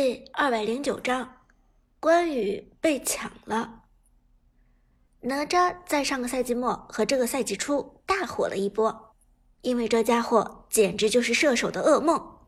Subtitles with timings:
[0.00, 1.38] 第二百零九章，
[1.98, 3.80] 关羽被抢了。
[5.22, 9.16] 哪吒在上个赛季末和这个赛季初大火了一波，
[9.62, 12.38] 因为这家伙简直就是射手的噩梦，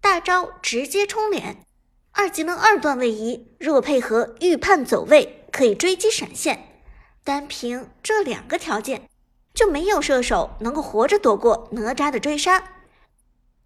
[0.00, 1.64] 大招直接冲脸，
[2.10, 6.82] 二技能二段位移，若配合预判走位，可以追击闪现。
[7.22, 9.08] 单凭这两个条件，
[9.54, 12.72] 就没有射手能够活着躲过哪吒的追杀。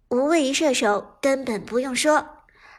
[0.09, 2.32] 无位移射手根本不用说。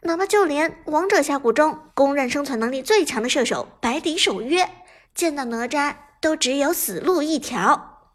[0.07, 4.71] 哪怕就连王者峡谷中公认生存能力最强的射手百里守约，
[5.15, 8.13] 见到哪吒都只有死路一条。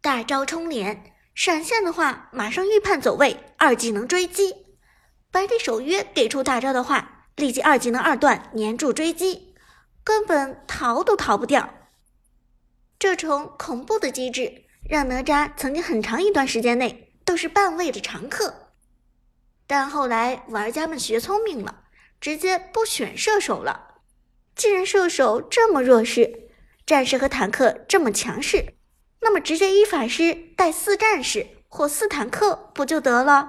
[0.00, 4.54] 大招冲脸，闪现的话马上预判走位，二技能追击。
[5.32, 9.56] 百里守约给出大招的话，立即二技能二段粘住追击，
[10.04, 11.68] 根本逃都逃不掉。
[13.00, 18.61] 这种恐怖的机制，让哪吒曾经很长一段时间内都是半位的常客。
[19.72, 21.84] 但后来玩家们学聪明了，
[22.20, 23.94] 直接不选射手了。
[24.54, 26.50] 既然射手这么弱势，
[26.84, 28.74] 战士和坦克这么强势，
[29.22, 33.48] 那么直接一法师带四战士或四坦克不就得了？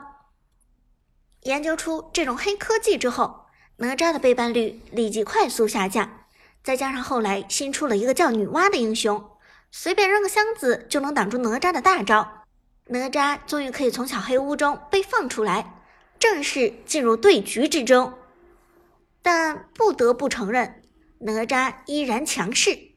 [1.41, 3.47] 研究出这种黑科技之后，
[3.79, 6.25] 哪吒的背叛率立即快速下降。
[6.63, 9.21] 再加上后来新出了一个叫女娲的英雄，
[9.71, 12.45] 随便扔个箱子就能挡住哪吒的大招，
[12.85, 15.81] 哪吒终于可以从小黑屋中被放出来。
[16.23, 18.13] 正式进入对局之中，
[19.21, 20.81] 但不得不承认，
[21.19, 22.93] 哪吒依然强势。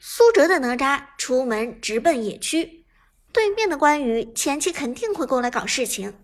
[0.00, 2.84] 苏哲的哪吒出门直奔野区，
[3.32, 6.18] 对面的关羽前期肯定会过来搞事情，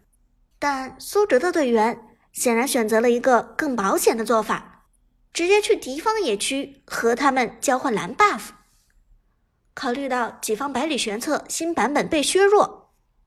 [0.58, 2.00] 但苏哲的队员
[2.32, 4.86] 显然选择了一个更保险的做法，
[5.32, 8.48] 直接去敌方野区和他们交换蓝 buff。
[9.74, 12.79] 考虑到己方百里玄策新版本被削弱。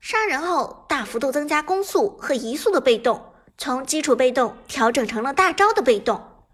[0.04, 6.44] 杀人后大幅度增加攻速和移速的被动，从基础被动调整成了大招的被动，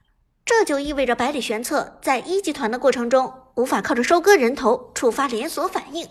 [0.44, 6.08] 这就意味着百里玄策在一级团的过程中无法靠着收割人头触发连锁反应，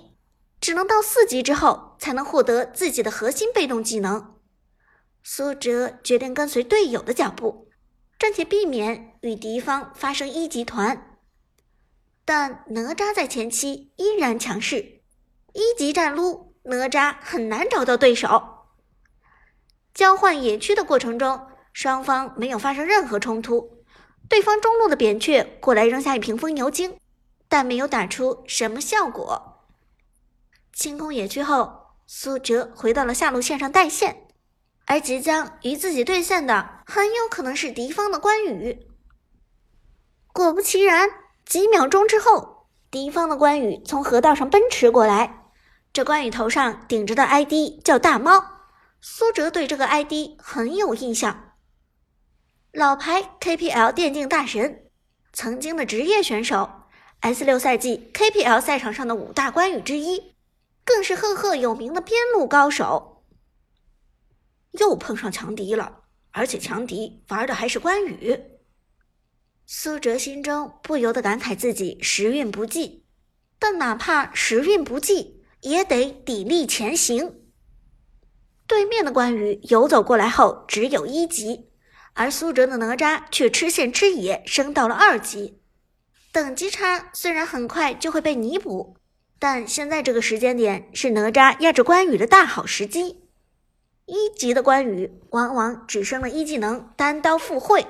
[0.59, 4.35] 只能到四级之后才能获得自己的核心被动技能。
[5.23, 7.69] 苏哲决定跟随队友的脚步，
[8.19, 11.17] 暂且避免与敌方发生一级团，
[12.25, 14.99] 但哪吒在前期依然强势，
[15.53, 16.48] 一级战撸。
[16.75, 18.65] 哪吒很难找到对手。
[19.93, 23.83] 交换野区的过程中，双方没有发生任何冲突。
[24.29, 26.97] 对方中路的扁鹊过来扔下一瓶风牛精，
[27.47, 29.65] 但没有打出什么效果。
[30.71, 34.27] 清空野区后，苏哲回到了下路线上带线，
[34.85, 38.87] 而即将与自己对线的很有可能是敌方的关羽。
[40.31, 41.09] 果不其然，
[41.45, 45.38] 几秒钟之后，敌方的关羽从河道上奔驰过来。
[45.91, 48.67] 这关羽头上顶着的 ID 叫大猫，
[49.01, 51.55] 苏哲对这个 ID 很有印象。
[52.71, 54.91] 老牌 KPL 电竞大神，
[55.33, 56.83] 曾经的职业选手
[57.21, 60.35] ，S 六赛季 KPL 赛场上的五大关羽之一，
[60.85, 63.25] 更是赫赫有名的边路高手。
[64.73, 68.39] 又碰上强敌了，而且强敌玩的还是关羽。
[69.65, 73.07] 苏哲心中不由得感慨自己时运不济，
[73.57, 75.38] 但哪怕时运不济。
[75.61, 77.35] 也得砥砺前行。
[78.67, 81.69] 对面的关羽游走过来后只有一级，
[82.13, 85.59] 而苏哲的哪吒却吃线吃野升到了二级。
[86.31, 88.95] 等级差虽然很快就会被弥补，
[89.39, 93.23] 但现在这个时间点是哪吒压制关羽的大好时机。
[94.05, 97.87] 一级的关羽往往只升了一技能单刀赴会，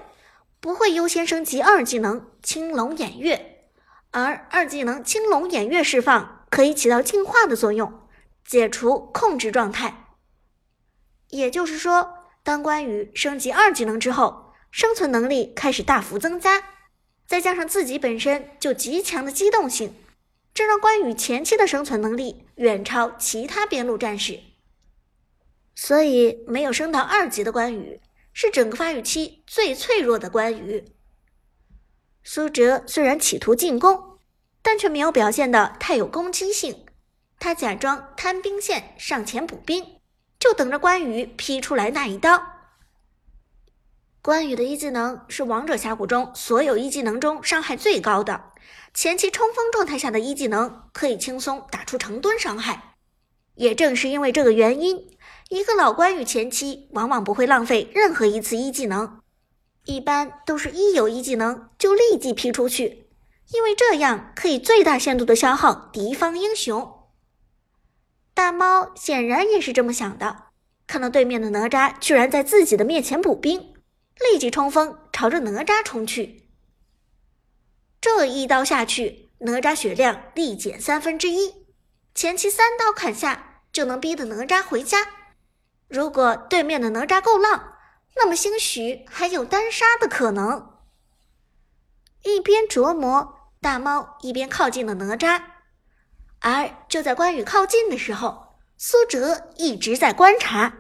[0.62, 3.66] 不会优先升级二技能青龙偃月，
[4.12, 6.39] 而二技能青龙偃月释放。
[6.50, 8.08] 可以起到净化的作用，
[8.44, 10.08] 解除控制状态。
[11.30, 16.64] 也就是说，当关羽升级二技能之后，生存能力开始大幅增加，
[17.28, 19.94] 再加上自己本身就极强的机动性，
[20.54, 24.40] 这让关羽前期的生存能力远超其他边路战士。
[25.76, 28.02] 所以，没有升到二级的关羽
[28.34, 30.86] 是整个发育期最脆弱的关羽。
[32.24, 34.09] 苏哲虽然企图进攻。
[34.62, 36.86] 但却没有表现的太有攻击性，
[37.40, 40.00] 他假装摊兵线上前补兵，
[40.40, 42.44] 就等着关羽劈出来那一刀。
[44.22, 48.52] 关羽的一技能是王者峡谷中所有一技能中伤害最高的，
[48.94, 52.96] 前期冲锋状态下的一技能可以轻松打出成吨伤害。
[53.56, 55.18] 也正是因为这个原因，
[55.50, 59.22] 一个老关羽前期往往不会浪费任何一次一技能，
[59.86, 63.09] 一般都是一有一技能就立即劈出去。
[63.52, 67.08] 因为这样可以最大限度的消耗敌方英雄。
[68.34, 70.46] 大猫显然也是这么想的，
[70.88, 73.74] 看到对面的哪吒居然在自己的面前补兵，
[74.20, 76.50] 立即冲锋，朝着哪吒冲去。
[78.00, 81.68] 这一刀下去，哪吒血量立减三分之一。
[82.16, 85.08] 前期三刀砍下，就能逼得哪吒回家。
[85.88, 87.74] 如果对面的哪吒够浪，
[88.16, 90.78] 那么兴许还有单杀的可能。
[92.24, 95.44] 一边琢磨，大猫一边靠近了哪吒。
[96.42, 100.74] 而就在关羽靠近的时候，苏哲一直在观察。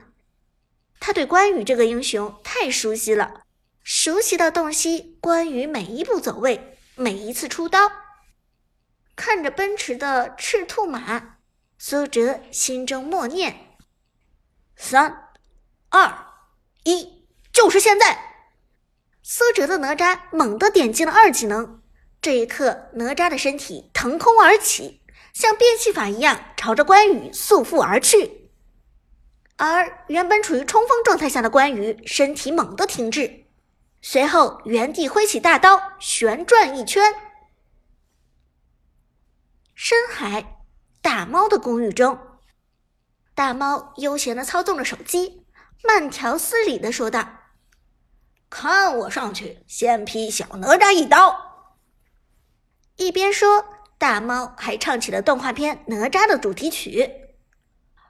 [0.99, 3.41] 他对关羽这个英雄太熟悉了，
[3.83, 7.91] 熟悉到洞悉关羽每一步走位，每一次出刀。
[9.15, 11.37] 看着奔驰的赤兔马，
[11.77, 13.77] 苏哲心中默念
[14.77, 15.29] ：“三、
[15.89, 16.25] 二、
[16.83, 18.17] 一，就是现在！”
[19.21, 21.81] 苏哲的哪吒猛地点击了二技能，
[22.29, 25.01] 这一刻，哪吒的身体腾空而起，
[25.33, 28.51] 像变戏法一样朝着关羽速赴而去。
[29.57, 33.45] 而原本处于冲锋状态下的关羽身体猛地停滞，
[34.03, 37.15] 随后原地挥起大刀，旋转一圈。
[39.73, 40.61] 深海
[41.01, 42.19] 大猫的公寓中，
[43.33, 45.47] 大猫悠闲的操纵着手机，
[45.83, 47.27] 慢条斯理的说道。
[48.51, 51.48] 看我上去，先劈小哪吒一刀！
[52.99, 53.63] 一边说，
[53.97, 57.09] 大猫还唱起了动画片《哪吒》的主题曲。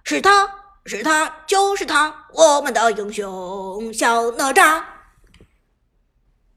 [0.04, 0.50] 是他
[0.84, 4.84] 是他就是他，我们的英雄小哪吒。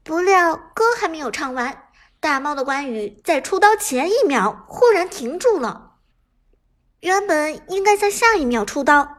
[0.03, 1.83] 不料歌还没有唱完，
[2.19, 5.91] 大猫的关羽在出刀前一秒忽然停住了。
[7.01, 9.17] 原本应该在下一秒出刀，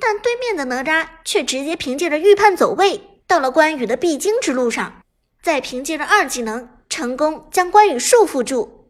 [0.00, 3.22] 但对面的哪吒却直接凭借着预判走位。
[3.28, 5.04] 到了关羽的必经之路上，
[5.40, 8.88] 再凭借着二技能成功将关羽束缚住，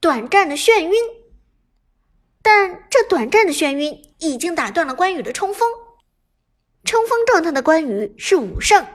[0.00, 0.94] 短暂的眩晕。
[2.40, 5.70] 但这短暂的眩晕已经打断了关羽的冲锋。
[6.84, 8.86] 冲锋状态的关羽是武圣，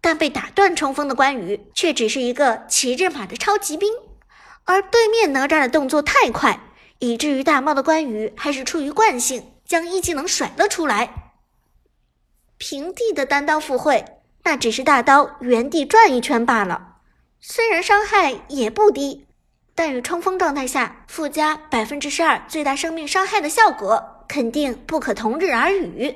[0.00, 3.92] 但被打断冲锋的关羽却只是一个骑阵法的超级兵。
[4.62, 6.60] 而对面哪吒的动作太快，
[7.00, 11.34] 以至于大猫的关羽还是出于惯性将一技能甩了出来。
[12.56, 14.04] 平地的单刀赴会，
[14.44, 16.90] 那只是大刀原地转一圈罢了。
[17.44, 19.26] 虽然伤害也不低，
[19.74, 26.14] 但与冲锋状态下附加百分之十二最大生命伤害的效果，肯定不可同日而语。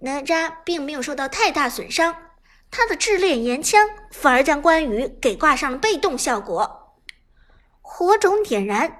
[0.00, 2.14] 哪吒并没有受到太大损伤，
[2.70, 6.98] 他的炙烈炎枪反而将关羽给挂上了被动效果。
[7.80, 8.98] 火种点燃，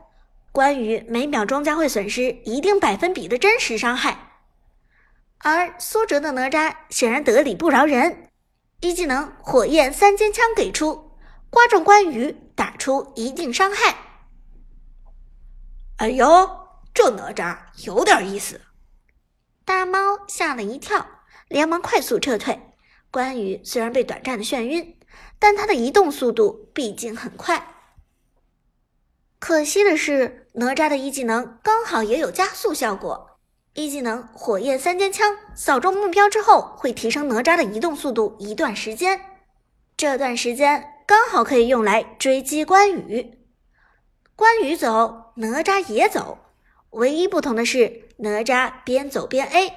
[0.50, 4.31] 关羽每秒钟将会损失一定百分比的真实伤害。
[5.41, 8.30] 而苏哲的哪吒显然得理不饶人，
[8.81, 11.12] 一技能火焰三尖枪给出，
[11.50, 13.94] 刮中关羽，打出一定伤害。
[15.99, 16.27] 哎呦，
[16.94, 18.61] 这哪吒有点意思！
[19.67, 21.06] 大猫吓了一跳，
[21.49, 22.59] 连忙快速撤退。
[23.11, 24.99] 关羽虽然被短暂的眩晕，
[25.38, 27.75] 但他的移动速度毕竟很快。
[29.38, 33.30] 可惜的是，哪吒的一技能刚好也有加速效果。
[33.75, 39.20] 一技能火焰三尖枪扫中目标之后，会提升哪吒的移动速度一段时间。
[39.96, 43.38] 这段时间刚好可以用来追击关羽。
[44.34, 46.38] 关羽走，哪吒也走，
[46.90, 49.72] 唯一不同的是，哪吒边走边 A，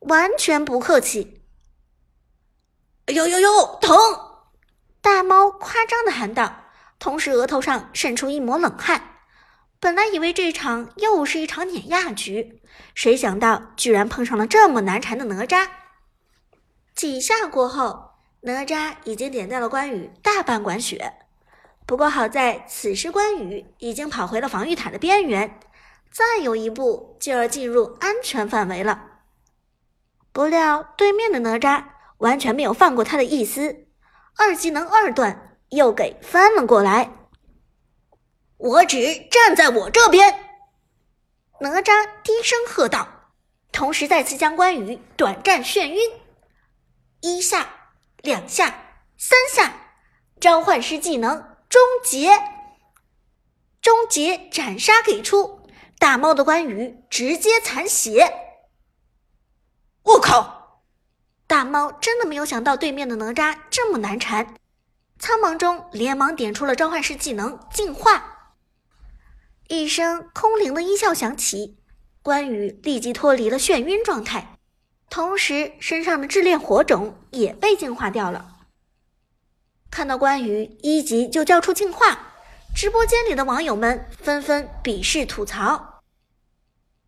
[0.00, 1.42] 完全不客气。
[3.06, 3.96] 哎呦呦呦，疼！
[5.00, 6.64] 大猫夸张的喊道，
[6.98, 9.17] 同时额头上渗出一抹冷汗。
[9.80, 12.60] 本来以为这场又是一场碾压局，
[12.94, 15.68] 谁想到居然碰上了这么难缠的哪吒。
[16.94, 21.14] 几下过后，哪吒已经点掉了关羽大半管血。
[21.86, 25.60] 不过好在此时关羽已经跑回了防御塔的边缘，
[26.10, 29.04] 再有一步就要进入安全范围了。
[30.32, 31.84] 不料对面的哪吒
[32.18, 33.86] 完全没有放过他的意思，
[34.36, 37.12] 二技能二段又给翻了过来。
[38.58, 40.38] 我只站在我这边，
[41.60, 43.32] 哪吒低声喝道，
[43.70, 46.10] 同时再次将关羽短暂眩晕。
[47.20, 48.66] 一下，两下，
[49.16, 49.72] 三下，
[50.40, 52.36] 召唤师技能终结，
[53.80, 55.60] 终结斩杀给出，
[55.98, 58.32] 大猫的关羽直接残血。
[60.02, 60.82] 我靠！
[61.46, 64.54] 大猫真的没有想到对面的哪吒这么难缠，
[65.18, 68.34] 苍茫中连忙点出了召唤师技能净化。
[69.68, 71.76] 一声空灵的音效响起，
[72.22, 74.56] 关羽立即脱离了眩晕状态，
[75.10, 78.56] 同时身上的炽烈火种也被净化掉了。
[79.90, 82.18] 看到关羽一级就交出净化，
[82.74, 86.02] 直播间里的网友们纷纷鄙视吐槽：“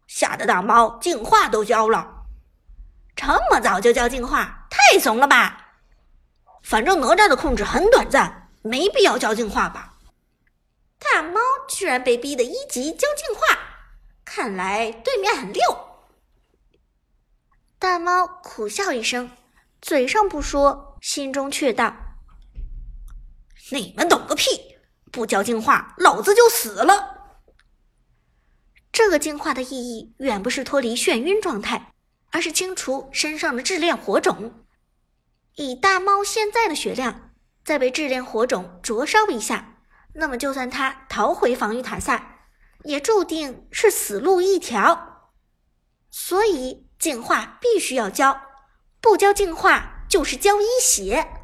[0.07, 2.25] 吓得大猫净化都交了，
[3.17, 5.79] 这么早就交净化，太怂了吧！
[6.63, 9.90] 反正哪吒的控制很短暂，没必要交净化吧？
[11.01, 13.59] 大猫居然被逼的一级交净化，
[14.25, 15.63] 看来对面很溜。
[17.79, 19.31] 大猫苦笑一声，
[19.81, 21.97] 嘴上不说，心中却道
[23.73, 24.77] ：“你们懂个屁！
[25.11, 27.39] 不交净化，老子就死了。”
[28.93, 31.95] 这个净化的意义远不是脱离眩晕状态，
[32.31, 34.67] 而是清除身上的炽炼火种。
[35.57, 37.33] 以大猫现在的血量，
[37.65, 39.70] 再被炽炼火种灼烧一下。
[40.15, 42.39] 那么，就算他逃回防御塔下，
[42.85, 45.33] 也注定是死路一条。
[46.11, 48.41] 所以，净化必须要交，
[49.01, 51.40] 不交净化就是交一血。